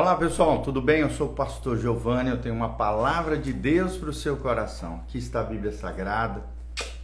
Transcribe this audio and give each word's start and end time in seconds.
Olá 0.00 0.14
pessoal, 0.14 0.62
tudo 0.62 0.80
bem? 0.80 1.00
Eu 1.00 1.10
sou 1.10 1.26
o 1.26 1.34
pastor 1.34 1.76
Giovanni, 1.76 2.30
eu 2.30 2.38
tenho 2.38 2.54
uma 2.54 2.68
palavra 2.68 3.36
de 3.36 3.52
Deus 3.52 3.96
para 3.96 4.10
o 4.10 4.12
seu 4.12 4.36
coração. 4.36 5.02
Aqui 5.02 5.18
está 5.18 5.40
a 5.40 5.42
Bíblia 5.42 5.72
Sagrada, 5.72 6.44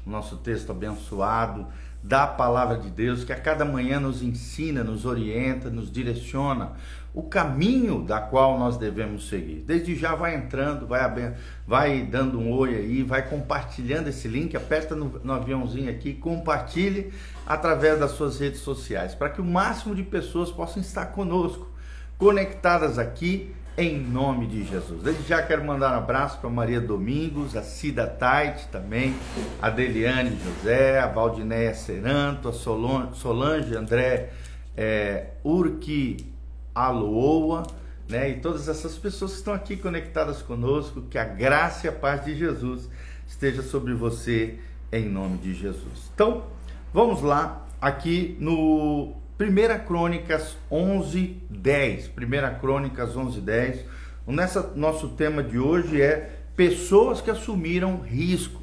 nosso 0.07 0.37
texto 0.37 0.71
abençoado 0.71 1.67
da 2.01 2.25
palavra 2.25 2.79
de 2.79 2.89
Deus 2.91 3.25
que 3.25 3.33
a 3.33 3.41
cada 3.41 3.65
manhã 3.65 3.99
nos 3.99 4.23
ensina, 4.23 4.85
nos 4.85 5.05
orienta, 5.05 5.71
nos 5.71 5.91
direciona 5.91 6.75
o 7.13 7.25
caminho 7.25 8.01
da 8.05 8.21
qual 8.21 8.57
nós 8.61 8.77
devemos 8.77 9.29
seguir. 9.29 9.65
Desde 9.67 9.97
já 9.97 10.15
vai 10.15 10.37
entrando, 10.37 10.87
vai, 10.87 11.35
vai 11.67 12.03
dando 12.03 12.39
um 12.39 12.53
oi 12.53 12.77
aí, 12.77 13.03
vai 13.03 13.29
compartilhando 13.29 14.07
esse 14.07 14.29
link, 14.29 14.57
aperta 14.57 14.95
no, 14.95 15.21
no 15.25 15.33
aviãozinho 15.33 15.91
aqui, 15.91 16.15
compartilhe 16.15 17.13
através 17.45 17.99
das 17.99 18.13
suas 18.13 18.39
redes 18.39 18.61
sociais, 18.61 19.17
para 19.17 19.31
que 19.31 19.41
o 19.41 19.45
máximo 19.45 19.97
de 19.97 20.05
pessoas 20.05 20.53
possam 20.53 20.81
estar 20.81 21.07
conosco 21.07 21.74
conectadas 22.19 22.99
aqui 22.99 23.55
em 23.77 23.99
nome 23.99 24.47
de 24.47 24.65
Jesus. 24.65 25.03
Desde 25.03 25.25
já 25.25 25.43
quero 25.43 25.65
mandar 25.65 25.93
um 25.93 25.99
abraço 25.99 26.39
para 26.39 26.49
Maria 26.49 26.81
Domingos, 26.81 27.57
a 27.57 27.63
Cida 27.63 28.07
Tait 28.07 28.69
também, 28.71 29.15
a 29.61 29.69
Deliane 29.69 30.39
José, 30.43 31.01
a 31.01 31.09
Valdinéia 31.09 31.75
Seranto, 31.75 32.49
a 32.49 32.53
Solange 32.53 33.77
André 33.77 34.31
é, 34.77 35.31
Urqui 35.43 36.33
Aloa, 36.75 37.65
né? 38.09 38.31
E 38.31 38.41
todas 38.41 38.69
essas 38.69 38.97
pessoas 38.97 39.33
que 39.33 39.39
estão 39.39 39.55
aqui 39.55 39.77
conectadas 39.77 40.43
conosco, 40.43 41.03
que 41.03 41.19
a 41.19 41.25
graça 41.25 41.87
e 41.87 41.91
a 41.91 41.93
paz 41.93 42.25
de 42.25 42.35
Jesus 42.37 42.89
esteja 43.27 43.63
sobre 43.63 43.95
você 43.95 44.59
em 44.93 45.09
nome 45.09 45.39
de 45.39 45.55
Jesus. 45.55 46.11
Então, 46.15 46.45
vamos 46.93 47.23
lá 47.23 47.67
aqui 47.81 48.37
no 48.39 49.15
1 49.39 49.85
Crônicas 49.85 50.57
11, 50.71 51.43
10. 51.51 52.07
1 52.09 52.61
Crônicas 52.61 53.17
11, 53.17 53.41
10. 53.41 53.85
O 54.27 54.33
nessa, 54.33 54.73
nosso 54.77 55.09
tema 55.09 55.43
de 55.43 55.59
hoje 55.59 56.01
é 56.01 56.31
pessoas 56.55 57.21
que 57.21 57.31
assumiram 57.31 58.01
riscos. 58.01 58.63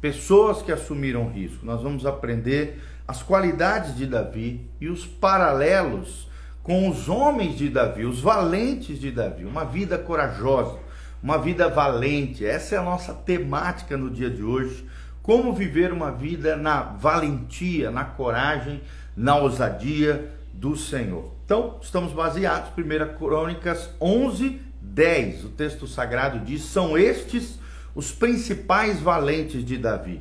Pessoas 0.00 0.62
que 0.62 0.72
assumiram 0.72 1.28
risco. 1.30 1.66
Nós 1.66 1.82
vamos 1.82 2.06
aprender 2.06 2.82
as 3.06 3.22
qualidades 3.22 3.94
de 3.94 4.06
Davi 4.06 4.66
e 4.80 4.88
os 4.88 5.04
paralelos 5.04 6.30
com 6.62 6.88
os 6.88 7.06
homens 7.06 7.58
de 7.58 7.68
Davi, 7.68 8.06
os 8.06 8.20
valentes 8.20 8.98
de 8.98 9.10
Davi. 9.10 9.44
Uma 9.44 9.64
vida 9.64 9.98
corajosa, 9.98 10.78
uma 11.22 11.36
vida 11.36 11.68
valente. 11.68 12.46
Essa 12.46 12.76
é 12.76 12.78
a 12.78 12.82
nossa 12.82 13.12
temática 13.12 13.98
no 13.98 14.08
dia 14.08 14.30
de 14.30 14.42
hoje. 14.42 14.86
Como 15.30 15.52
viver 15.52 15.92
uma 15.92 16.10
vida 16.10 16.56
na 16.56 16.82
valentia, 16.82 17.88
na 17.88 18.02
coragem 18.04 18.80
na 19.16 19.36
ousadia 19.36 20.28
do 20.52 20.76
Senhor. 20.76 21.30
Então, 21.44 21.78
estamos 21.80 22.12
baseados, 22.12 22.70
1 22.76 23.16
Crônicas 23.16 23.90
11, 24.00 24.60
10. 24.82 25.44
O 25.44 25.48
texto 25.50 25.86
sagrado 25.86 26.40
diz: 26.40 26.62
São 26.62 26.98
estes 26.98 27.60
os 27.94 28.10
principais 28.10 28.98
valentes 28.98 29.64
de 29.64 29.78
Davi, 29.78 30.20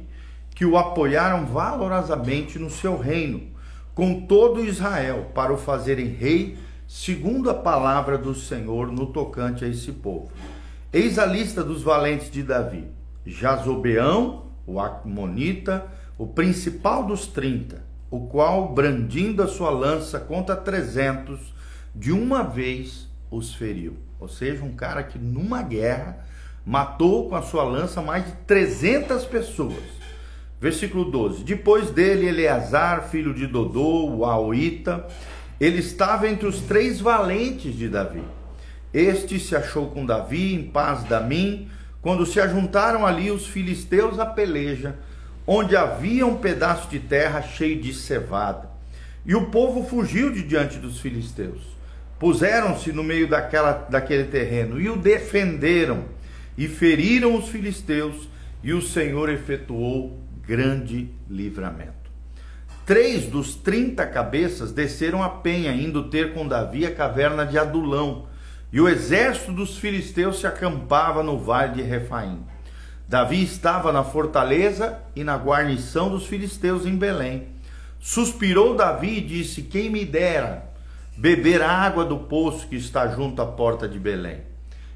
que 0.54 0.64
o 0.64 0.78
apoiaram 0.78 1.44
valorosamente 1.48 2.60
no 2.60 2.70
seu 2.70 2.96
reino, 2.96 3.48
com 3.96 4.28
todo 4.28 4.64
Israel, 4.64 5.32
para 5.34 5.52
o 5.52 5.58
fazerem 5.58 6.10
rei, 6.10 6.56
segundo 6.88 7.50
a 7.50 7.56
palavra 7.56 8.16
do 8.16 8.36
Senhor 8.36 8.92
no 8.92 9.08
tocante 9.08 9.66
a 9.66 9.68
esse 9.68 9.92
povo. 9.92 10.30
Eis 10.94 11.18
a 11.18 11.26
lista 11.26 11.64
dos 11.64 11.82
valentes 11.82 12.30
de 12.30 12.44
Davi: 12.44 12.86
Jazobeão, 13.26 14.49
o 14.70 14.80
Amonita, 14.80 15.86
o 16.18 16.28
principal 16.28 17.06
dos 17.06 17.28
trinta 17.28 17.90
o 18.12 18.22
qual, 18.22 18.74
brandindo 18.74 19.44
a 19.44 19.48
sua 19.48 19.70
lança 19.70 20.20
contra 20.20 20.56
trezentos, 20.56 21.54
de 21.94 22.12
uma 22.12 22.44
vez 22.44 23.08
os 23.30 23.54
feriu. 23.54 23.98
Ou 24.20 24.28
seja, 24.28 24.64
um 24.64 24.74
cara 24.74 25.04
que 25.04 25.20
numa 25.20 25.62
guerra 25.62 26.26
matou 26.66 27.30
com 27.30 27.36
a 27.36 27.42
sua 27.42 27.64
lança 27.64 28.02
mais 28.02 28.26
de 28.26 28.32
300 28.48 29.26
pessoas. 29.26 29.84
Versículo 30.60 31.06
12. 31.06 31.44
Depois 31.44 31.92
dele, 31.92 32.28
Eleazar, 32.28 33.08
filho 33.10 33.34
de 33.34 33.48
Dodô, 33.48 34.10
o 34.10 34.26
Aoita, 34.26 35.06
ele 35.60 35.80
estava 35.80 36.28
entre 36.28 36.48
os 36.48 36.62
três 36.62 37.00
valentes 37.00 37.76
de 37.76 37.88
Davi. 37.88 38.24
Este 38.94 39.40
se 39.40 39.56
achou 39.56 39.88
com 39.88 40.06
Davi 40.06 40.56
em 40.56 40.64
paz 40.64 41.04
da 41.04 41.22
mim, 41.22 41.70
quando 42.02 42.26
se 42.26 42.40
ajuntaram 42.40 43.06
ali 43.06 43.30
os 43.32 43.46
filisteus 43.48 44.20
à 44.20 44.26
peleja 44.26 44.96
onde 45.52 45.76
havia 45.76 46.28
um 46.28 46.36
pedaço 46.36 46.88
de 46.92 47.00
terra 47.00 47.42
cheio 47.42 47.82
de 47.82 47.92
cevada. 47.92 48.70
E 49.26 49.34
o 49.34 49.48
povo 49.48 49.84
fugiu 49.84 50.32
de 50.32 50.44
diante 50.44 50.78
dos 50.78 51.00
filisteus. 51.00 51.64
Puseram-se 52.20 52.92
no 52.92 53.04
meio 53.04 53.28
daquela, 53.28 53.72
daquele 53.90 54.26
terreno 54.26 54.80
e 54.80 54.88
o 54.88 54.96
defenderam, 54.96 56.06
e 56.56 56.68
feriram 56.68 57.36
os 57.36 57.50
filisteus, 57.50 58.30
e 58.64 58.74
o 58.74 58.82
Senhor 58.82 59.28
efetuou 59.28 60.22
grande 60.46 61.10
livramento. 61.28 62.12
Três 62.86 63.26
dos 63.26 63.56
trinta 63.56 64.06
cabeças 64.06 64.72
desceram 64.72 65.24
a 65.24 65.30
penha, 65.30 65.72
indo 65.72 66.12
ter 66.12 66.36
com 66.36 66.48
Davi 66.48 66.86
a 66.86 66.94
caverna 66.94 67.44
de 67.44 67.58
Adulão, 67.58 68.28
e 68.72 68.80
o 68.80 68.88
exército 68.88 69.52
dos 69.52 69.78
filisteus 69.78 70.40
se 70.40 70.48
acampava 70.48 71.24
no 71.24 71.38
vale 71.38 71.76
de 71.76 71.82
Refaim. 71.82 72.40
Davi 73.08 73.44
estava 73.44 73.92
na 73.92 74.04
fortaleza 74.04 75.00
e 75.16 75.24
na 75.24 75.36
guarnição 75.36 76.10
dos 76.10 76.28
filisteus 76.28 76.86
em 76.86 76.96
Belém. 76.96 77.48
Suspirou 78.00 78.76
Davi 78.76 79.18
e 79.18 79.22
disse: 79.22 79.64
Quem 79.64 79.90
me 79.90 80.06
dera 80.06 80.70
beber 81.18 81.62
a 81.62 81.70
água 81.70 82.06
do 82.06 82.18
poço 82.18 82.68
que 82.68 82.76
está 82.76 83.08
junto 83.08 83.42
à 83.42 83.46
porta 83.46 83.90
de 83.90 84.00
Belém. 84.00 84.42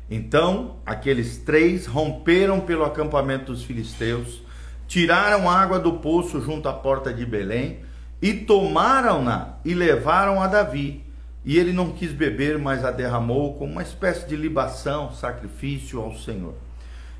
Então 0.09 0.78
aqueles 0.85 1.38
três 1.38 1.85
romperam 1.85 2.61
pelo 2.61 2.85
acampamento 2.85 3.51
dos 3.51 3.63
filisteus, 3.63 4.41
tiraram 4.88 5.50
água 5.50 5.79
do 5.79 5.94
poço 5.94 6.40
junto 6.40 6.69
à 6.69 6.73
porta 6.73 7.13
de 7.13 7.25
Belém 7.25 7.79
e 8.22 8.34
tomaram-na 8.34 9.55
e 9.66 9.73
levaram 9.73 10.41
a 10.41 10.47
Davi. 10.47 11.03
E 11.45 11.57
ele 11.57 11.73
não 11.73 11.91
quis 11.91 12.11
beber, 12.11 12.57
mas 12.57 12.85
a 12.85 12.91
derramou 12.91 13.55
como 13.55 13.73
uma 13.73 13.83
espécie 13.83 14.27
de 14.27 14.35
libação, 14.35 15.11
sacrifício 15.11 15.99
ao 15.99 16.15
Senhor. 16.15 16.53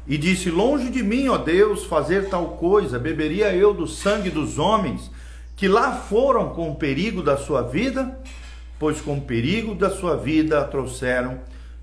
E 0.07 0.17
disse: 0.17 0.50
Longe 0.50 0.89
de 0.89 1.03
mim, 1.03 1.28
ó 1.28 1.38
Deus, 1.38 1.85
fazer 1.85 2.29
tal 2.29 2.51
coisa, 2.57 3.00
beberia 3.00 3.53
eu 3.53 3.73
do 3.73 3.88
sangue 3.88 4.29
dos 4.29 4.57
homens 4.57 5.11
que 5.56 5.67
lá 5.67 5.94
foram 5.94 6.50
com 6.50 6.72
o 6.72 6.75
perigo 6.75 7.22
da 7.22 7.38
sua 7.38 7.61
vida? 7.61 8.19
Pois 8.79 9.00
com 9.00 9.17
o 9.17 9.22
perigo 9.22 9.75
da 9.75 9.89
sua 9.89 10.17
vida 10.17 10.59
a 10.59 10.66
trouxeram, 10.66 11.40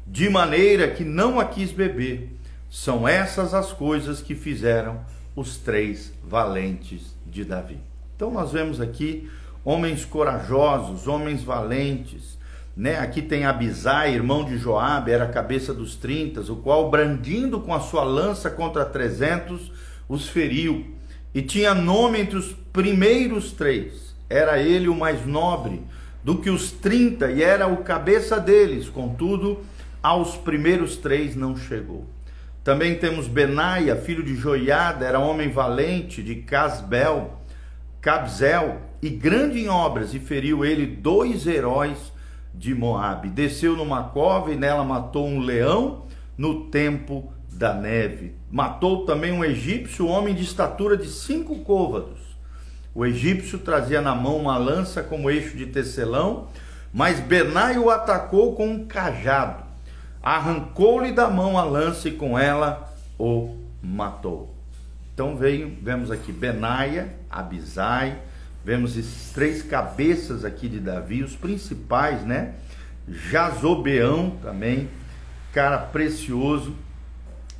de 0.06 0.28
maneira 0.28 0.90
que 0.90 1.04
não 1.04 1.38
a 1.38 1.44
quis 1.44 1.70
beber. 1.72 2.36
São 2.68 3.06
essas 3.06 3.54
as 3.54 3.72
coisas 3.72 4.20
que 4.20 4.34
fizeram 4.34 5.00
os 5.34 5.56
três 5.56 6.12
valentes 6.22 7.14
de 7.26 7.44
Davi. 7.44 7.78
Então 8.16 8.30
nós 8.30 8.52
vemos 8.52 8.80
aqui 8.80 9.30
homens 9.64 10.04
corajosos, 10.04 11.06
homens 11.06 11.42
valentes, 11.42 12.38
né? 12.76 12.98
Aqui 12.98 13.20
tem 13.20 13.44
Abisai, 13.44 14.14
irmão 14.14 14.44
de 14.44 14.56
Joabe, 14.56 15.10
era 15.10 15.24
a 15.24 15.28
cabeça 15.28 15.74
dos 15.74 15.96
trintas, 15.96 16.48
o 16.48 16.56
qual 16.56 16.90
brandindo 16.90 17.60
com 17.60 17.74
a 17.74 17.80
sua 17.80 18.04
lança 18.04 18.50
contra 18.50 18.84
trezentos 18.84 19.70
os 20.08 20.28
feriu 20.28 20.86
e 21.34 21.42
tinha 21.42 21.74
nome 21.74 22.20
entre 22.20 22.36
os 22.36 22.52
primeiros 22.72 23.52
três. 23.52 24.14
Era 24.28 24.58
ele 24.60 24.88
o 24.88 24.94
mais 24.94 25.26
nobre 25.26 25.82
do 26.22 26.38
que 26.38 26.50
os 26.50 26.70
trinta 26.70 27.30
e 27.30 27.42
era 27.42 27.66
o 27.66 27.78
cabeça 27.78 28.38
deles. 28.38 28.88
Contudo, 28.88 29.60
aos 30.02 30.36
primeiros 30.36 30.96
três 30.96 31.34
não 31.36 31.56
chegou. 31.56 32.06
Também 32.62 32.94
temos 32.96 33.26
Benaia, 33.26 33.96
filho 33.96 34.22
de 34.22 34.36
Joiada, 34.36 35.06
era 35.06 35.18
homem 35.18 35.50
valente 35.50 36.22
de 36.22 36.36
Casbel, 36.36 37.39
Cabzel 38.00 38.80
e 39.02 39.10
grande 39.10 39.60
em 39.60 39.68
obras, 39.68 40.14
e 40.14 40.18
feriu 40.18 40.64
ele 40.64 40.86
dois 40.86 41.46
heróis 41.46 42.12
de 42.54 42.74
Moabe. 42.74 43.28
Desceu 43.28 43.76
numa 43.76 44.04
cova 44.04 44.52
e 44.52 44.56
nela 44.56 44.84
matou 44.84 45.26
um 45.26 45.38
leão 45.38 46.06
no 46.36 46.64
tempo 46.64 47.32
da 47.52 47.74
neve. 47.74 48.34
Matou 48.50 49.04
também 49.04 49.32
um 49.32 49.44
egípcio, 49.44 50.06
homem 50.06 50.34
de 50.34 50.42
estatura 50.42 50.96
de 50.96 51.08
cinco 51.08 51.58
côvados. 51.60 52.18
O 52.94 53.04
egípcio 53.06 53.58
trazia 53.58 54.00
na 54.00 54.14
mão 54.14 54.36
uma 54.36 54.56
lança 54.56 55.02
como 55.02 55.30
eixo 55.30 55.56
de 55.56 55.66
tecelão, 55.66 56.48
mas 56.92 57.20
Benai 57.20 57.78
o 57.78 57.90
atacou 57.90 58.54
com 58.54 58.66
um 58.66 58.86
cajado. 58.86 59.62
Arrancou-lhe 60.22 61.12
da 61.12 61.30
mão 61.30 61.56
a 61.56 61.64
lança 61.64 62.08
e 62.08 62.12
com 62.12 62.38
ela 62.38 62.92
o 63.18 63.56
matou. 63.82 64.54
Então 65.14 65.36
veio, 65.36 65.76
vemos 65.82 66.10
aqui 66.10 66.32
Benaia, 66.32 67.19
Abisai, 67.30 68.18
Vemos 68.62 68.94
esses 68.94 69.32
três 69.32 69.62
cabeças 69.62 70.44
aqui 70.44 70.68
de 70.68 70.78
Davi, 70.78 71.22
os 71.22 71.34
principais, 71.34 72.22
né? 72.26 72.56
Jazobeão 73.08 74.36
também, 74.42 74.90
cara 75.50 75.78
precioso. 75.78 76.76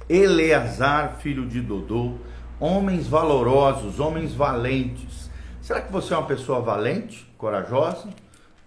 Eleazar, 0.09 1.17
filho 1.21 1.47
de 1.47 1.61
Dodô, 1.61 2.17
homens 2.59 3.07
valorosos, 3.07 3.99
homens 3.99 4.35
valentes. 4.35 5.31
Será 5.63 5.81
que 5.81 5.91
você 5.91 6.13
é 6.13 6.19
uma 6.19 6.27
pessoa 6.27 6.61
valente, 6.61 7.27
corajosa? 7.39 8.09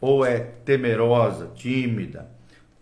Ou 0.01 0.25
é 0.25 0.39
temerosa, 0.39 1.51
tímida? 1.53 2.33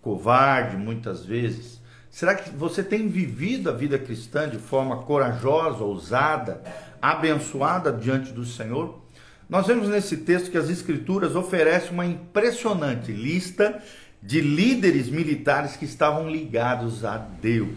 covarde 0.01 0.77
muitas 0.77 1.23
vezes? 1.23 1.79
Será 2.09 2.35
que 2.35 2.49
você 2.49 2.83
tem 2.83 3.07
vivido 3.07 3.69
a 3.69 3.73
vida 3.73 3.97
cristã 3.97 4.49
de 4.49 4.57
forma 4.57 4.97
corajosa, 5.03 5.83
ousada, 5.83 6.61
abençoada 7.01 7.91
diante 7.91 8.31
do 8.31 8.45
Senhor? 8.45 9.01
Nós 9.49 9.67
vemos 9.67 9.89
nesse 9.89 10.17
texto 10.17 10.51
que 10.51 10.57
as 10.57 10.69
Escrituras 10.69 11.35
oferecem 11.35 11.91
uma 11.91 12.05
impressionante 12.05 13.11
lista 13.11 13.81
de 14.23 14.39
líderes 14.39 15.09
militares 15.09 15.75
que 15.75 15.85
estavam 15.85 16.29
ligados 16.29 17.03
a 17.03 17.17
Deus 17.17 17.75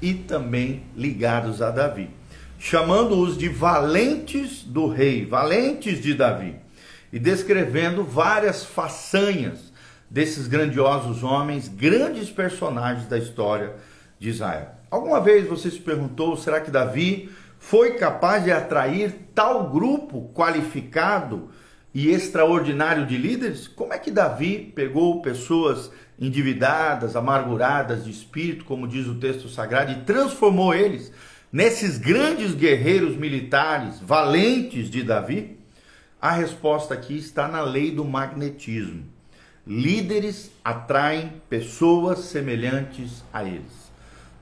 e 0.00 0.14
também 0.14 0.84
ligados 0.96 1.62
a 1.62 1.70
Davi, 1.70 2.10
chamando-os 2.58 3.36
de 3.36 3.48
valentes 3.48 4.62
do 4.62 4.86
rei, 4.86 5.24
valentes 5.24 6.00
de 6.00 6.14
Davi, 6.14 6.56
e 7.12 7.18
descrevendo 7.18 8.04
várias 8.04 8.64
façanhas 8.64 9.72
desses 10.08 10.46
grandiosos 10.46 11.22
homens, 11.22 11.68
grandes 11.68 12.30
personagens 12.30 13.08
da 13.08 13.18
história 13.18 13.74
de 14.18 14.28
Israel. 14.28 14.74
Alguma 14.90 15.20
vez 15.20 15.48
você 15.48 15.70
se 15.70 15.78
perguntou, 15.78 16.36
será 16.36 16.60
que 16.60 16.70
Davi 16.70 17.30
foi 17.60 17.92
capaz 17.92 18.42
de 18.42 18.50
atrair 18.50 19.14
tal 19.34 19.70
grupo 19.70 20.32
qualificado 20.34 21.50
e 21.94 22.08
extraordinário 22.10 23.06
de 23.06 23.16
líderes? 23.18 23.68
Como 23.68 23.92
é 23.92 23.98
que 23.98 24.10
Davi 24.10 24.72
pegou 24.74 25.20
pessoas 25.20 25.92
endividadas, 26.18 27.14
amarguradas 27.14 28.04
de 28.04 28.10
espírito, 28.10 28.64
como 28.64 28.88
diz 28.88 29.06
o 29.06 29.16
texto 29.16 29.48
sagrado, 29.48 29.92
e 29.92 30.02
transformou 30.02 30.74
eles 30.74 31.12
nesses 31.52 31.98
grandes 31.98 32.54
guerreiros 32.54 33.14
militares, 33.14 34.00
valentes 34.00 34.90
de 34.90 35.02
Davi? 35.02 35.58
A 36.20 36.32
resposta 36.32 36.94
aqui 36.94 37.16
está 37.18 37.46
na 37.46 37.60
lei 37.60 37.90
do 37.90 38.04
magnetismo. 38.04 39.04
Líderes 39.66 40.50
atraem 40.64 41.34
pessoas 41.48 42.20
semelhantes 42.20 43.22
a 43.32 43.44
eles. 43.44 43.90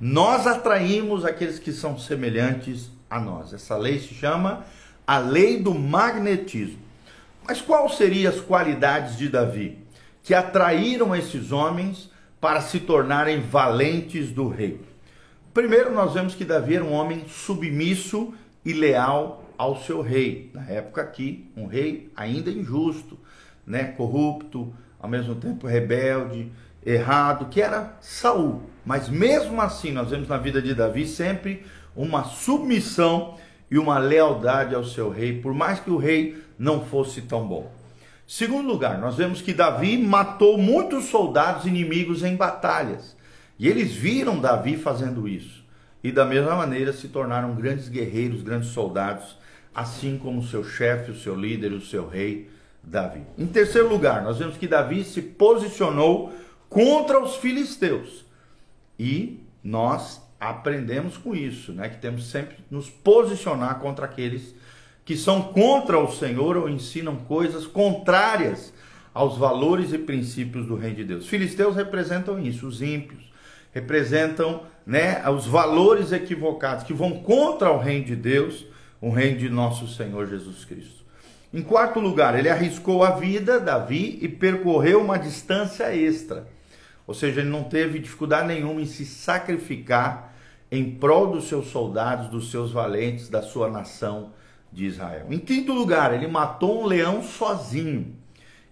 Nós 0.01 0.47
atraímos 0.47 1.25
aqueles 1.25 1.59
que 1.59 1.73
são 1.73 1.99
semelhantes 1.99 2.97
a 3.11 3.21
nós. 3.21 3.53
Essa 3.53 3.77
lei 3.77 3.99
se 3.99 4.15
chama 4.15 4.65
a 5.07 5.19
lei 5.19 5.59
do 5.59 5.75
magnetismo. 5.75 6.79
Mas 7.47 7.61
quais 7.61 7.97
seriam 7.97 8.31
as 8.31 8.41
qualidades 8.41 9.17
de 9.17 9.29
Davi 9.29 9.79
que 10.23 10.35
atraíram 10.35 11.17
esses 11.17 11.51
homens 11.51 12.11
para 12.41 12.61
se 12.61 12.81
tornarem 12.81 13.41
valentes 13.41 14.31
do 14.31 14.49
rei? 14.49 14.81
Primeiro, 15.55 15.93
nós 15.93 16.13
vemos 16.13 16.35
que 16.35 16.45
Davi 16.45 16.77
era 16.77 16.85
um 16.85 16.93
homem 16.93 17.25
submisso 17.27 18.35
e 18.65 18.73
leal 18.73 19.45
ao 19.57 19.81
seu 19.81 20.03
rei. 20.03 20.51
Na 20.53 20.65
época 20.69 21.01
aqui, 21.01 21.51
um 21.57 21.67
rei 21.67 22.13
ainda 22.15 22.51
injusto, 22.51 23.19
né, 23.67 23.85
corrupto, 23.85 24.73
ao 25.01 25.09
mesmo 25.09 25.35
tempo 25.35 25.67
rebelde, 25.67 26.53
errado, 26.85 27.47
que 27.47 27.61
era 27.61 27.97
Saul. 28.01 28.63
Mas 28.85 29.09
mesmo 29.09 29.61
assim, 29.61 29.91
nós 29.91 30.11
vemos 30.11 30.29
na 30.29 30.37
vida 30.37 30.63
de 30.63 30.75
Davi 30.75 31.07
sempre 31.07 31.65
uma 31.99 32.23
submissão 32.23 33.35
e 33.69 33.77
uma 33.77 33.99
lealdade 33.99 34.73
ao 34.73 34.85
seu 34.85 35.11
rei, 35.11 35.41
por 35.41 35.53
mais 35.53 35.81
que 35.81 35.91
o 35.91 35.97
rei 35.97 36.41
não 36.57 36.85
fosse 36.85 37.23
tão 37.23 37.47
bom. 37.47 37.71
Segundo 38.27 38.69
lugar, 38.69 38.99
nós 38.99 39.17
vemos 39.17 39.43
que 39.43 39.53
Davi 39.53 39.99
matou 39.99 40.57
muitos 40.57 41.07
soldados 41.07 41.67
inimigos 41.67 42.23
em 42.23 42.37
batalhas. 42.37 43.17
E 43.59 43.67
eles 43.67 43.93
viram 43.93 44.39
Davi 44.39 44.77
fazendo 44.77 45.27
isso. 45.27 45.65
E 46.05 46.13
da 46.13 46.25
mesma 46.25 46.55
maneira 46.55 46.93
se 46.93 47.09
tornaram 47.09 47.55
grandes 47.55 47.89
guerreiros, 47.89 48.43
grandes 48.43 48.69
soldados, 48.69 49.37
assim 49.75 50.17
como 50.19 50.47
seu 50.47 50.63
chefe, 50.63 51.11
o 51.11 51.19
seu 51.19 51.35
líder, 51.35 51.73
o 51.73 51.81
seu 51.81 52.09
rei 52.09 52.49
Davi. 52.83 53.23
Em 53.37 53.47
terceiro 53.47 53.89
lugar, 53.89 54.23
nós 54.23 54.39
vemos 54.39 54.57
que 54.57 54.69
Davi 54.69 55.03
se 55.03 55.21
posicionou 55.21 56.33
contra 56.69 57.21
os 57.21 57.37
filisteus. 57.37 58.25
E 58.97 59.41
nós 59.65 60.21
aprendemos 60.41 61.17
com 61.17 61.35
isso, 61.35 61.73
né? 61.73 61.89
Que 61.89 61.99
temos 61.99 62.31
sempre 62.31 62.57
nos 62.71 62.89
posicionar 62.89 63.79
contra 63.79 64.05
aqueles 64.05 64.55
que 65.05 65.17
são 65.17 65.41
contra 65.41 65.99
o 65.99 66.13
Senhor 66.13 66.57
ou 66.57 66.69
ensinam 66.69 67.17
coisas 67.17 67.67
contrárias 67.67 68.75
aos 69.15 69.39
valores 69.39 69.93
e 69.93 69.99
princípios 69.99 70.67
do 70.67 70.77
reino 70.77 70.97
de 70.97 71.05
Deus. 71.05 71.27
Filisteus 71.27 71.75
representam 71.75 72.39
isso, 72.39 72.67
os 72.67 72.83
ímpios, 72.83 73.33
representam, 73.73 74.63
né, 74.87 75.27
os 75.31 75.47
valores 75.47 76.13
equivocados 76.13 76.85
que 76.85 76.93
vão 76.93 77.13
contra 77.21 77.73
o 77.73 77.79
reino 77.79 78.05
de 78.05 78.15
Deus, 78.15 78.67
o 79.01 79.11
reino 79.11 79.39
de 79.39 79.49
nosso 79.49 79.89
Senhor 79.89 80.27
Jesus 80.29 80.65
Cristo. 80.65 81.05
Em 81.53 81.63
quarto 81.63 81.99
lugar, 81.99 82.39
ele 82.39 82.51
arriscou 82.51 83.03
a 83.03 83.13
vida, 83.13 83.59
Davi, 83.59 84.19
e 84.21 84.29
percorreu 84.29 85.01
uma 85.01 85.19
distância 85.19 85.95
extra. 85.97 86.47
Ou 87.09 87.15
seja, 87.15 87.41
ele 87.41 87.51
não 87.51 87.65
teve 87.65 87.99
dificuldade 87.99 88.47
nenhuma 88.47 88.81
em 88.81 88.87
se 88.87 89.05
sacrificar 89.05 90.33
em 90.71 90.91
prol 90.91 91.33
dos 91.33 91.49
seus 91.49 91.69
soldados, 91.69 92.29
dos 92.29 92.53
seus 92.53 92.71
valentes, 92.71 93.29
da 93.29 93.43
sua 93.43 93.69
nação 93.69 94.33
de 94.71 94.85
Israel. 94.85 95.27
Em 95.31 95.39
quinto 95.41 95.73
lugar, 95.73 96.15
ele 96.15 96.29
matou 96.29 96.83
um 96.83 96.87
leão 96.87 97.21
sozinho. 97.23 98.15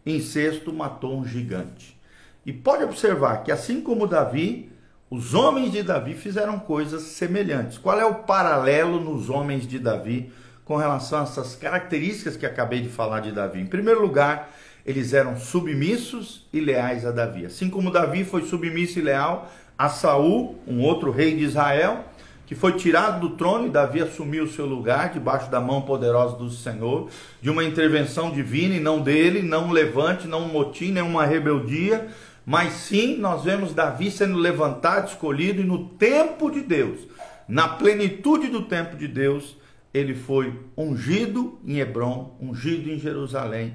Em 0.05 0.21
sexto, 0.21 0.73
matou 0.73 1.19
um 1.19 1.27
gigante. 1.27 1.99
E 2.45 2.53
pode 2.53 2.85
observar 2.85 3.43
que, 3.43 3.51
assim 3.51 3.81
como 3.81 4.07
Davi, 4.07 4.71
os 5.11 5.35
homens 5.35 5.73
de 5.73 5.83
Davi 5.83 6.15
fizeram 6.15 6.61
coisas 6.61 7.03
semelhantes. 7.03 7.79
Qual 7.79 7.99
é 7.99 8.05
o 8.05 8.17
paralelo 8.17 9.01
nos 9.01 9.29
homens 9.29 9.67
de 9.67 9.81
Davi? 9.81 10.31
com 10.67 10.77
relação 10.77 11.21
a 11.21 11.23
essas 11.23 11.55
características 11.55 12.37
que 12.37 12.45
acabei 12.45 12.81
de 12.81 12.89
falar 12.89 13.21
de 13.21 13.31
Davi. 13.31 13.61
Em 13.61 13.67
primeiro 13.67 14.03
lugar, 14.03 14.51
eles 14.87 15.13
eram 15.13 15.37
submissos 15.37 16.47
e 16.53 16.61
leais 16.61 17.05
a 17.05 17.11
Davi. 17.11 17.45
Assim 17.45 17.69
como 17.69 17.91
Davi 17.91 18.25
foi 18.25 18.43
submisso 18.43 19.01
e 19.01 19.03
leal 19.03 19.51
a 19.77 19.89
Saul, 19.89 20.57
um 20.67 20.81
outro 20.81 21.11
rei 21.11 21.35
de 21.35 21.43
Israel, 21.43 22.05
que 22.47 22.55
foi 22.55 22.75
tirado 22.75 23.29
do 23.29 23.37
trono 23.37 23.67
e 23.67 23.71
Davi 23.71 24.01
assumiu 24.01 24.45
o 24.45 24.49
seu 24.49 24.65
lugar 24.65 25.13
debaixo 25.13 25.51
da 25.51 25.61
mão 25.61 25.83
poderosa 25.83 26.37
do 26.37 26.49
Senhor, 26.49 27.11
de 27.43 27.51
uma 27.51 27.65
intervenção 27.65 28.31
divina 28.31 28.77
e 28.77 28.81
não 28.81 29.03
dele, 29.03 29.43
não 29.43 29.67
um 29.67 29.73
levante, 29.73 30.29
não 30.29 30.45
um 30.45 30.49
motim, 30.49 30.93
nem 30.93 31.03
uma 31.03 31.27
rebeldia, 31.27 32.07
mas 32.47 32.75
sim 32.75 33.17
nós 33.17 33.43
vemos 33.43 33.75
Davi 33.75 34.09
sendo 34.09 34.39
levantado, 34.39 35.09
escolhido 35.09 35.61
e 35.61 35.65
no 35.65 35.89
tempo 35.89 36.49
de 36.49 36.61
Deus, 36.61 37.01
na 37.49 37.67
plenitude 37.67 38.47
do 38.47 38.63
tempo 38.63 38.97
de 38.97 39.09
Deus, 39.09 39.57
ele 39.93 40.15
foi 40.15 40.55
ungido 40.77 41.59
em 41.67 41.81
Hebron, 41.81 42.37
ungido 42.41 42.89
em 42.89 43.01
Jerusalém 43.01 43.75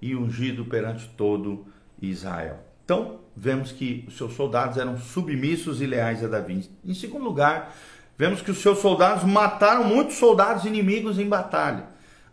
e 0.00 0.14
ungido 0.14 0.64
perante 0.64 1.08
todo 1.16 1.66
Israel. 2.00 2.58
Então, 2.84 3.20
vemos 3.36 3.70
que 3.70 4.04
os 4.08 4.16
seus 4.16 4.34
soldados 4.34 4.76
eram 4.76 4.98
submissos 4.98 5.80
e 5.80 5.86
leais 5.86 6.24
a 6.24 6.28
Davi. 6.28 6.68
Em 6.84 6.94
segundo 6.94 7.24
lugar, 7.24 7.74
vemos 8.18 8.42
que 8.42 8.50
os 8.50 8.58
seus 8.58 8.78
soldados 8.78 9.24
mataram 9.24 9.84
muitos 9.84 10.16
soldados 10.16 10.64
inimigos 10.64 11.18
em 11.18 11.28
batalha. 11.28 11.84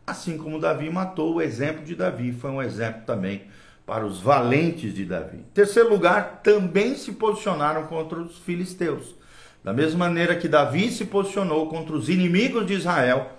Assim 0.06 0.38
como 0.38 0.60
Davi 0.60 0.89
matou, 0.89 1.36
o 1.36 1.42
exemplo 1.42 1.84
de 1.84 1.94
Davi 1.94 2.32
foi 2.32 2.50
um 2.50 2.62
exemplo 2.62 3.01
também 3.06 3.44
para 3.86 4.06
os 4.06 4.20
valentes 4.20 4.94
de 4.94 5.06
Davi. 5.06 5.38
Em 5.38 5.53
terceiro 5.53 5.89
lugar, 5.89 6.42
também 6.44 6.96
se 6.96 7.13
posicionaram 7.13 7.88
contra 7.88 8.20
os 8.20 8.38
filisteus. 8.39 9.15
Da 9.63 9.74
mesma 9.74 10.08
maneira 10.08 10.36
que 10.36 10.48
Davi 10.48 10.92
se 10.92 11.06
posicionou 11.06 11.68
contra 11.70 11.96
os 11.96 12.10
inimigos 12.10 12.65
de 12.65 12.74
Israel, 12.74 13.32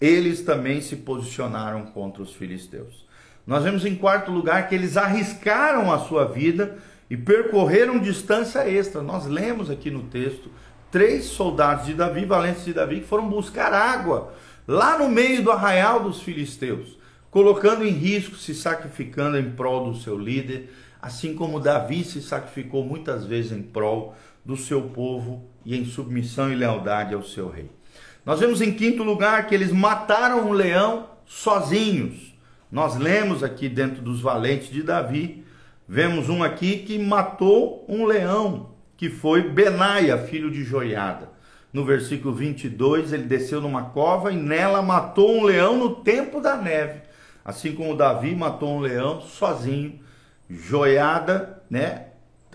eles 0.00 0.42
também 0.42 0.80
se 0.80 0.96
posicionaram 0.96 1.86
contra 1.86 2.22
os 2.22 2.32
filisteus. 2.32 3.07
Nós 3.48 3.64
vemos 3.64 3.86
em 3.86 3.94
quarto 3.94 4.30
lugar 4.30 4.68
que 4.68 4.74
eles 4.74 4.98
arriscaram 4.98 5.90
a 5.90 5.98
sua 6.00 6.26
vida 6.26 6.76
e 7.08 7.16
percorreram 7.16 7.98
distância 7.98 8.68
extra. 8.68 9.02
Nós 9.02 9.24
lemos 9.24 9.70
aqui 9.70 9.90
no 9.90 10.02
texto 10.02 10.50
três 10.90 11.24
soldados 11.24 11.86
de 11.86 11.94
Davi, 11.94 12.26
valentes 12.26 12.66
de 12.66 12.74
Davi, 12.74 13.00
que 13.00 13.06
foram 13.06 13.26
buscar 13.26 13.72
água 13.72 14.34
lá 14.66 14.98
no 14.98 15.08
meio 15.08 15.42
do 15.42 15.50
arraial 15.50 16.00
dos 16.00 16.20
filisteus, 16.20 16.98
colocando 17.30 17.86
em 17.86 17.90
risco, 17.90 18.36
se 18.36 18.54
sacrificando 18.54 19.38
em 19.38 19.50
prol 19.52 19.90
do 19.90 19.98
seu 19.98 20.18
líder, 20.18 20.70
assim 21.00 21.34
como 21.34 21.58
Davi 21.58 22.04
se 22.04 22.20
sacrificou 22.20 22.84
muitas 22.84 23.24
vezes 23.24 23.52
em 23.52 23.62
prol 23.62 24.14
do 24.44 24.58
seu 24.58 24.82
povo 24.82 25.48
e 25.64 25.74
em 25.74 25.86
submissão 25.86 26.52
e 26.52 26.54
lealdade 26.54 27.14
ao 27.14 27.22
seu 27.22 27.48
rei. 27.48 27.70
Nós 28.26 28.40
vemos 28.40 28.60
em 28.60 28.74
quinto 28.74 29.02
lugar 29.02 29.46
que 29.46 29.54
eles 29.54 29.72
mataram 29.72 30.50
um 30.50 30.52
leão 30.52 31.08
sozinhos. 31.24 32.27
Nós 32.70 32.96
lemos 32.96 33.42
aqui 33.42 33.68
dentro 33.68 34.02
dos 34.02 34.20
valentes 34.20 34.68
de 34.68 34.82
Davi, 34.82 35.44
vemos 35.88 36.28
um 36.28 36.42
aqui 36.42 36.78
que 36.78 36.98
matou 36.98 37.84
um 37.88 38.04
leão, 38.04 38.74
que 38.96 39.08
foi 39.08 39.48
Benaia, 39.48 40.18
filho 40.18 40.50
de 40.50 40.62
Joiada. 40.62 41.30
No 41.72 41.84
versículo 41.84 42.34
22, 42.34 43.12
ele 43.12 43.24
desceu 43.24 43.60
numa 43.60 43.84
cova 43.90 44.32
e 44.32 44.36
nela 44.36 44.82
matou 44.82 45.38
um 45.38 45.44
leão 45.44 45.78
no 45.78 45.96
tempo 45.96 46.40
da 46.40 46.56
neve. 46.56 47.00
Assim 47.44 47.72
como 47.72 47.96
Davi 47.96 48.34
matou 48.34 48.76
um 48.76 48.80
leão 48.80 49.20
sozinho, 49.22 50.00
Joiada, 50.50 51.62
né? 51.70 52.06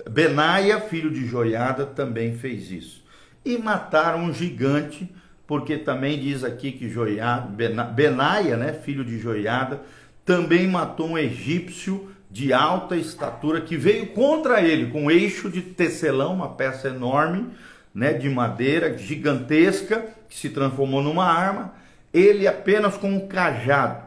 Benaia, 0.09 0.79
filho 0.79 1.11
de 1.11 1.25
Joiada, 1.25 1.85
também 1.85 2.35
fez 2.35 2.71
isso. 2.71 3.03
E 3.45 3.57
mataram 3.57 4.25
um 4.25 4.33
gigante, 4.33 5.09
porque 5.45 5.77
também 5.77 6.19
diz 6.19 6.43
aqui 6.43 6.71
que 6.71 6.89
Joiada, 6.89 7.47
Benaia, 7.85 8.57
né, 8.57 8.73
filho 8.73 9.05
de 9.05 9.19
Joiada, 9.19 9.81
também 10.25 10.67
matou 10.67 11.09
um 11.09 11.17
egípcio 11.17 12.11
de 12.29 12.51
alta 12.51 12.95
estatura 12.95 13.61
que 13.61 13.77
veio 13.77 14.07
contra 14.07 14.61
ele 14.61 14.91
com 14.91 15.03
um 15.03 15.11
eixo 15.11 15.49
de 15.49 15.61
tecelão, 15.61 16.33
uma 16.33 16.49
peça 16.49 16.87
enorme, 16.87 17.49
né, 17.93 18.13
de 18.13 18.29
madeira 18.29 18.97
gigantesca, 18.97 20.05
que 20.27 20.35
se 20.35 20.49
transformou 20.49 21.01
numa 21.01 21.25
arma. 21.25 21.73
Ele 22.11 22.47
apenas 22.47 22.97
com 22.97 23.09
um 23.09 23.27
cajado 23.27 24.03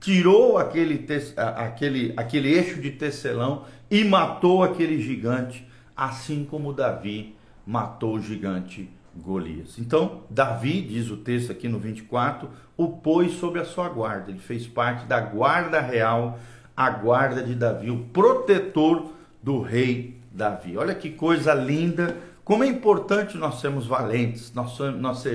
tirou 0.00 0.58
aquele, 0.58 1.06
aquele, 1.36 2.12
aquele 2.16 2.52
eixo 2.52 2.80
de 2.80 2.90
tecelão 2.90 3.64
e 3.90 4.04
matou 4.04 4.62
aquele 4.62 5.00
gigante, 5.00 5.66
assim 5.96 6.44
como 6.44 6.72
Davi 6.72 7.34
matou 7.66 8.14
o 8.14 8.20
gigante 8.20 8.90
Golias. 9.16 9.78
Então, 9.78 10.22
Davi, 10.30 10.80
diz 10.80 11.10
o 11.10 11.16
texto 11.16 11.50
aqui 11.50 11.68
no 11.68 11.78
24, 11.78 12.48
o 12.76 12.88
pôs 12.88 13.32
sob 13.32 13.58
a 13.58 13.64
sua 13.64 13.88
guarda. 13.88 14.30
Ele 14.30 14.38
fez 14.38 14.66
parte 14.66 15.06
da 15.06 15.20
guarda 15.20 15.80
real, 15.80 16.38
a 16.76 16.90
guarda 16.90 17.42
de 17.42 17.54
Davi, 17.54 17.90
o 17.90 18.04
protetor 18.04 19.12
do 19.42 19.60
rei 19.60 20.18
Davi. 20.32 20.76
Olha 20.76 20.94
que 20.94 21.10
coisa 21.10 21.52
linda, 21.52 22.16
como 22.44 22.64
é 22.64 22.66
importante 22.66 23.36
nós 23.36 23.60
sermos 23.60 23.86
valentes, 23.86 24.52
nós, 24.54 24.78
nós 24.98 25.26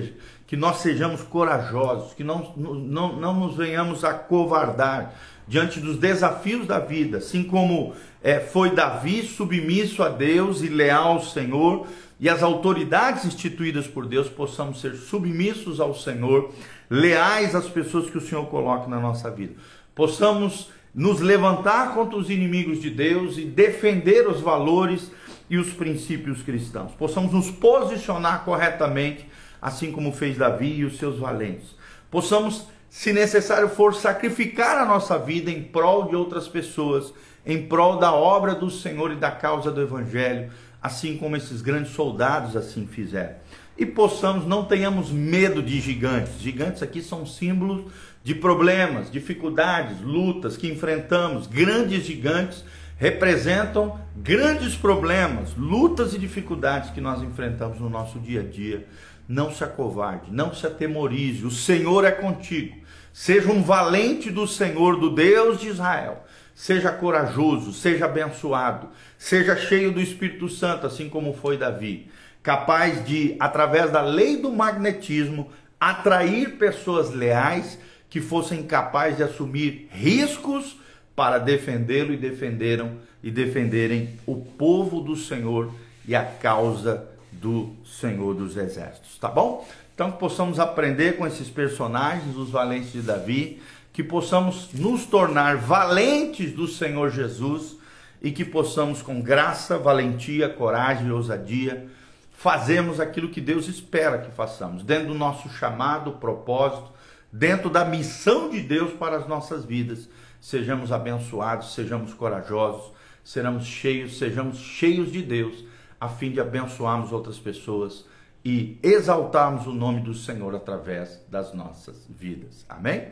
que 0.47 0.55
nós 0.55 0.77
sejamos 0.77 1.21
corajosos, 1.21 2.13
que 2.13 2.23
não, 2.23 2.53
não, 2.55 3.15
não 3.15 3.33
nos 3.33 3.55
venhamos 3.55 4.03
a 4.03 4.13
covardar 4.13 5.13
diante 5.47 5.79
dos 5.79 5.97
desafios 5.97 6.67
da 6.67 6.79
vida, 6.79 7.17
assim 7.17 7.43
como 7.43 7.93
é, 8.23 8.39
foi 8.39 8.71
Davi 8.71 9.23
submisso 9.23 10.01
a 10.03 10.09
Deus 10.09 10.61
e 10.61 10.67
leal 10.67 11.13
ao 11.13 11.23
Senhor, 11.23 11.87
e 12.19 12.29
as 12.29 12.41
autoridades 12.41 13.25
instituídas 13.25 13.87
por 13.87 14.07
Deus 14.07 14.29
possamos 14.29 14.81
ser 14.81 14.95
submissos 14.95 15.79
ao 15.79 15.93
Senhor, 15.93 16.51
leais 16.89 17.53
às 17.53 17.67
pessoas 17.67 18.09
que 18.09 18.17
o 18.17 18.21
Senhor 18.21 18.45
coloca 18.47 18.87
na 18.87 18.99
nossa 18.99 19.29
vida. 19.29 19.53
Possamos 19.93 20.69
nos 20.93 21.19
levantar 21.19 21.93
contra 21.93 22.17
os 22.17 22.29
inimigos 22.29 22.81
de 22.81 22.89
Deus 22.89 23.37
e 23.37 23.45
defender 23.45 24.27
os 24.27 24.39
valores 24.39 25.11
e 25.49 25.57
os 25.57 25.73
princípios 25.73 26.41
cristãos. 26.41 26.93
Possamos 26.93 27.33
nos 27.33 27.51
posicionar 27.51 28.45
corretamente, 28.45 29.27
assim 29.65 29.91
como 29.91 30.11
fez 30.11 30.37
Davi 30.37 30.75
e 30.75 30.85
os 30.85 30.97
seus 30.97 31.17
valentes. 31.17 31.75
Possamos, 32.11 32.67
se 32.89 33.11
necessário 33.11 33.67
for, 33.67 33.95
sacrificar 33.95 34.77
a 34.77 34.85
nossa 34.85 35.17
vida 35.17 35.49
em 35.49 35.63
prol 35.63 36.07
de 36.07 36.15
outras 36.15 36.47
pessoas, 36.47 37.11
em 37.45 37.67
prol 37.67 37.97
da 37.97 38.13
obra 38.13 38.53
do 38.53 38.69
Senhor 38.69 39.11
e 39.11 39.15
da 39.15 39.31
causa 39.31 39.71
do 39.71 39.81
Evangelho 39.81 40.51
assim 40.85 41.17
como 41.17 41.35
esses 41.35 41.63
grandes 41.63 41.93
soldados 41.93 42.55
assim 42.55 42.85
fizeram. 42.85 43.33
E 43.75 43.87
possamos, 43.87 44.45
não 44.45 44.65
tenhamos 44.65 45.09
medo 45.09 45.63
de 45.63 45.81
gigantes. 45.81 46.39
Gigantes 46.39 46.83
aqui 46.83 47.01
são 47.01 47.25
símbolos 47.25 47.91
de 48.23 48.35
problemas, 48.35 49.09
dificuldades, 49.11 49.99
lutas 50.01 50.55
que 50.55 50.71
enfrentamos. 50.71 51.47
Grandes 51.47 52.05
gigantes 52.05 52.63
representam 52.97 53.99
grandes 54.15 54.75
problemas, 54.75 55.55
lutas 55.57 56.13
e 56.13 56.19
dificuldades 56.19 56.91
que 56.91 57.01
nós 57.01 57.21
enfrentamos 57.23 57.79
no 57.79 57.89
nosso 57.89 58.19
dia 58.19 58.41
a 58.41 58.43
dia. 58.43 58.87
Não 59.27 59.51
se 59.51 59.63
acovarde, 59.63 60.31
não 60.31 60.53
se 60.53 60.65
atemorize. 60.67 61.45
O 61.45 61.51
Senhor 61.51 62.05
é 62.05 62.11
contigo. 62.11 62.77
Seja 63.11 63.51
um 63.51 63.63
valente 63.63 64.29
do 64.29 64.47
Senhor, 64.47 64.99
do 64.99 65.09
Deus 65.09 65.59
de 65.59 65.69
Israel. 65.69 66.25
Seja 66.53 66.91
corajoso, 66.91 67.73
seja 67.73 68.05
abençoado, 68.05 68.89
seja 69.17 69.57
cheio 69.57 69.91
do 69.91 69.99
Espírito 69.99 70.47
Santo, 70.47 70.87
assim 70.87 71.09
como 71.09 71.33
foi 71.33 71.57
Davi, 71.57 72.07
capaz 72.41 73.05
de, 73.05 73.35
através 73.39 73.91
da 73.91 74.01
lei 74.01 74.37
do 74.37 74.51
magnetismo, 74.51 75.49
atrair 75.79 76.57
pessoas 76.57 77.11
leais 77.11 77.77
que 78.09 78.21
fossem 78.21 78.63
capazes 78.63 79.17
de 79.17 79.23
assumir 79.23 79.89
riscos 79.91 80.77
para 81.13 81.39
defendê-lo 81.39 82.13
e 82.13 82.17
defenderam 82.17 82.97
e 83.21 83.29
defenderem 83.31 84.17
o 84.25 84.35
povo 84.35 85.01
do 85.01 85.15
Senhor 85.15 85.73
e 86.07 86.15
a 86.15 86.23
causa 86.23 87.07
do 87.45 87.75
Senhor 87.85 88.33
dos 88.33 88.57
Exércitos, 88.57 89.19
tá 89.19 89.29
bom? 89.29 89.67
Então 89.93 90.11
que 90.11 90.17
possamos 90.17 90.59
aprender 90.59 91.15
com 91.15 91.27
esses 91.27 91.47
personagens, 91.47 92.35
os 92.35 92.49
valentes 92.49 92.91
de 92.91 93.03
Davi, 93.03 93.61
que 93.93 94.03
possamos 94.03 94.69
nos 94.73 95.05
tornar 95.05 95.55
valentes 95.55 96.51
do 96.51 96.67
Senhor 96.67 97.11
Jesus 97.11 97.77
e 98.19 98.31
que 98.31 98.43
possamos, 98.43 99.03
com 99.03 99.21
graça, 99.21 99.77
valentia, 99.77 100.49
coragem 100.49 101.05
e 101.05 101.11
ousadia, 101.11 101.87
fazermos 102.35 102.99
aquilo 102.99 103.29
que 103.29 103.39
Deus 103.39 103.67
espera 103.67 104.17
que 104.17 104.31
façamos, 104.31 104.81
dentro 104.81 105.09
do 105.09 105.13
nosso 105.13 105.47
chamado, 105.49 106.13
propósito, 106.13 106.89
dentro 107.31 107.69
da 107.69 107.85
missão 107.85 108.49
de 108.49 108.59
Deus 108.59 108.91
para 108.93 109.17
as 109.17 109.27
nossas 109.27 109.63
vidas. 109.63 110.09
Sejamos 110.41 110.91
abençoados, 110.91 111.75
sejamos 111.75 112.11
corajosos, 112.11 112.91
sejamos 113.23 113.67
cheios, 113.67 114.17
sejamos 114.17 114.57
cheios 114.57 115.11
de 115.11 115.21
Deus, 115.21 115.63
a 116.05 116.09
fim 116.09 116.31
de 116.31 116.39
abençoarmos 116.39 117.11
outras 117.11 117.37
pessoas 117.37 118.05
e 118.43 118.77
exaltarmos 118.83 119.65
o 119.65 119.73
nome 119.73 120.01
do 120.01 120.13
Senhor 120.13 120.53
através 120.55 121.19
das 121.29 121.53
nossas 121.53 122.05
vidas. 122.07 122.65
Amém? 122.69 123.07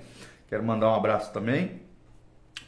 Quero 0.47 0.63
mandar 0.63 0.91
um 0.91 0.95
abraço 0.95 1.33
também 1.33 1.81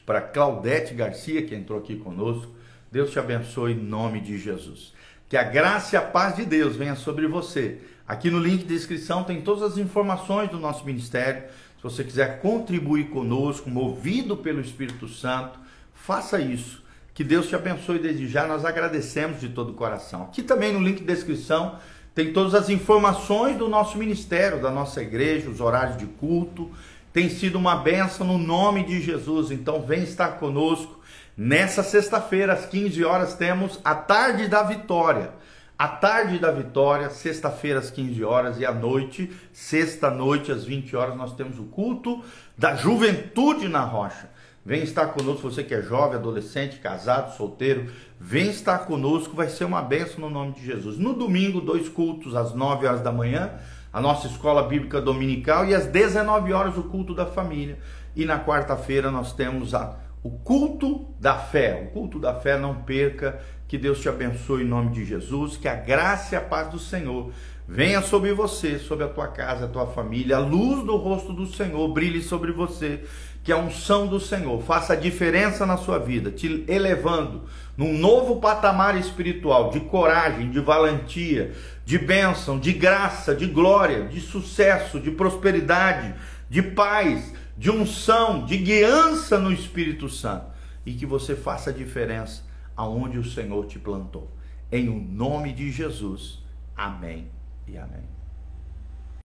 para 0.05 0.22
Claudete 0.22 0.94
Garcia, 0.94 1.46
que 1.46 1.53
entrou 1.53 1.79
aqui 1.79 1.96
conosco. 1.96 2.51
Deus 2.91 3.12
te 3.12 3.20
abençoe 3.20 3.74
em 3.74 3.84
nome 3.84 4.20
de 4.20 4.38
Jesus. 4.38 4.94
Que 5.29 5.38
a 5.38 5.44
graça 5.44 5.96
e 5.96 5.98
a 5.98 6.01
paz 6.01 6.36
de 6.36 6.46
Deus 6.46 6.75
venha 6.75 6.96
sobre 6.96 7.27
você. 7.27 7.79
Aqui 8.08 8.29
no 8.29 8.39
link 8.39 8.60
de 8.60 8.67
descrição 8.67 9.24
tem 9.24 9.41
todas 9.41 9.63
as 9.63 9.77
informações 9.77 10.50
do 10.50 10.60
nosso 10.60 10.86
ministério. 10.86 11.44
Se 11.77 11.84
você 11.84 12.03
quiser 12.03 12.41
contribuir 12.41 13.10
conosco, 13.10 13.70
movido 13.70 14.38
pelo 14.38 14.62
Espírito 14.62 15.08
Santo, 15.08 15.60
faça 15.94 16.39
isso. 16.39 16.85
Que 17.15 17.24
Deus 17.24 17.48
te 17.48 17.55
abençoe 17.55 17.98
desde 17.98 18.27
já. 18.27 18.45
Nós 18.45 18.63
agradecemos 18.63 19.39
de 19.39 19.50
todo 19.50 19.72
o 19.72 19.74
coração. 19.74 20.22
Aqui 20.24 20.43
também 20.43 20.72
no 20.72 20.79
link 20.79 21.00
de 21.00 21.05
descrição 21.05 21.79
tem 22.13 22.31
todas 22.31 22.53
as 22.53 22.69
informações 22.69 23.57
do 23.57 23.67
nosso 23.67 23.98
ministério, 23.98 24.62
da 24.62 24.69
nossa 24.69 25.01
igreja, 25.01 25.50
os 25.50 25.60
horários 25.60 25.98
de 25.98 26.05
culto 26.05 26.72
tem 27.15 27.29
sido 27.29 27.57
uma 27.57 27.77
benção 27.77 28.27
no 28.27 28.38
nome 28.38 28.84
de 28.84 29.00
Jesus. 29.00 29.50
Então 29.50 29.81
vem 29.81 30.03
estar 30.03 30.38
conosco. 30.38 31.00
Nessa 31.38 31.81
sexta-feira, 31.81 32.51
às 32.51 32.65
15 32.65 33.05
horas, 33.05 33.34
temos 33.36 33.79
a 33.86 33.95
tarde 33.95 34.50
da 34.50 34.63
vitória. 34.63 35.31
A 35.79 35.88
tarde 35.88 36.38
da 36.39 36.51
vitória, 36.51 37.10
sexta-feira 37.10 37.79
às 37.79 37.89
15 37.89 38.22
horas 38.22 38.60
e 38.60 38.65
à 38.65 38.74
noite, 38.74 39.31
sexta-noite 39.53 40.51
às 40.51 40.65
20 40.65 40.93
horas, 40.93 41.15
nós 41.15 41.34
temos 41.34 41.57
o 41.57 41.63
culto 41.63 42.22
da 42.57 42.75
juventude 42.75 43.69
na 43.69 43.86
rocha. 43.86 44.29
Vem 44.65 44.81
estar 44.81 45.07
conosco, 45.07 45.50
você 45.50 45.63
que 45.63 45.75
é 45.75 45.81
jovem, 45.81 46.17
adolescente, 46.17 46.79
casado, 46.79 47.36
solteiro, 47.38 47.91
vem 48.19 48.50
estar 48.50 48.79
conosco, 48.79 49.36
vai 49.36 49.48
ser 49.48 49.63
uma 49.63 49.81
benção 49.81 50.19
no 50.22 50.29
nome 50.29 50.53
de 50.53 50.65
Jesus. 50.65 50.98
No 50.98 51.13
domingo, 51.13 51.62
dois 51.62 51.88
cultos 51.88 52.36
às 52.36 52.53
9 52.53 52.88
horas 52.88 53.01
da 53.01 53.12
manhã 53.12 53.51
a 53.95 54.01
nossa 54.01 54.27
escola 54.27 54.63
bíblica 54.63 55.00
dominical 55.00 55.65
e 55.65 55.74
às 55.74 55.86
19 55.86 56.51
horas 56.51 56.77
o 56.77 56.84
culto 56.84 57.15
da 57.15 57.25
família. 57.25 57.79
E 58.13 58.25
na 58.25 58.38
quarta-feira 58.38 59.10
nós 59.10 59.31
temos 59.31 59.74
a, 59.74 59.95
o 60.22 60.31
culto 60.31 61.15
da 61.17 61.38
fé. 61.38 61.88
O 61.88 61.93
culto 61.93 62.19
da 62.19 62.34
fé 62.34 62.60
não 62.60 62.75
perca. 62.81 63.39
Que 63.69 63.77
Deus 63.77 64.01
te 64.01 64.10
abençoe 64.10 64.63
em 64.63 64.67
nome 64.67 64.91
de 64.91 65.05
Jesus, 65.05 65.55
que 65.55 65.69
a 65.69 65.75
graça 65.75 66.36
e 66.36 66.38
a 66.38 66.41
paz 66.41 66.67
do 66.67 66.77
Senhor 66.77 67.31
venha 67.67 68.01
sobre 68.01 68.31
você, 68.31 68.77
sobre 68.77 69.05
a 69.05 69.10
tua 69.10 69.27
casa, 69.27 69.65
a 69.65 69.69
tua 69.69 69.88
família, 69.88 70.38
a 70.38 70.39
luz 70.39 70.86
do 70.86 70.95
rosto 70.95 71.34
do 71.34 71.48
Senhor 71.48 71.88
brilhe 71.91 72.22
sobre 72.22 72.51
você, 72.51 73.03
que 73.43 73.51
a 73.51 73.57
unção 73.57 74.07
do 74.07 74.19
Senhor 74.19 74.62
faça 74.63 74.93
a 74.93 74.95
diferença 74.95 75.65
na 75.65 75.77
sua 75.77 76.00
vida, 76.00 76.31
te 76.31 76.63
elevando 76.67 77.43
num 77.77 77.98
novo 77.98 78.39
patamar 78.39 78.98
espiritual 78.98 79.69
de 79.69 79.79
coragem, 79.81 80.50
de 80.50 80.60
valentia, 80.60 81.53
de 81.86 81.98
bênção, 81.98 82.60
de 82.60 82.74
graça, 82.74 83.36
de 83.36 83.45
glória, 83.45 84.05
de 84.05 84.19
sucesso, 84.19 85.00
de 85.00 85.12
prosperidade, 85.12 86.15
de 86.50 86.62
paz, 86.62 87.34
de 87.57 87.69
unção, 87.69 88.45
de 88.45 88.57
guiança 88.57 89.38
no 89.38 89.51
Espírito 89.51 90.10
Santo 90.10 90.48
e 90.86 90.93
que 90.93 91.05
você 91.05 91.36
faça 91.36 91.69
a 91.69 91.74
diferença 91.74 92.43
aonde 92.75 93.17
o 93.17 93.24
Senhor 93.24 93.65
te 93.65 93.79
plantou. 93.79 94.31
Em 94.72 94.89
o 94.89 95.00
nome 95.00 95.53
de 95.53 95.72
Jesus. 95.72 96.43
Amém 96.75 97.35
e 97.67 97.77
amém. 97.77 98.14